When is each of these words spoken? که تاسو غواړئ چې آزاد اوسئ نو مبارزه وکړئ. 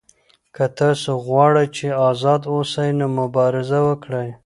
که 0.55 0.65
تاسو 0.79 1.11
غواړئ 1.25 1.67
چې 1.77 1.87
آزاد 2.09 2.41
اوسئ 2.53 2.89
نو 2.99 3.05
مبارزه 3.19 3.79
وکړئ. 3.87 4.29